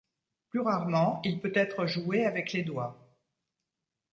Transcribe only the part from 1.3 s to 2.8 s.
peut être joué avec les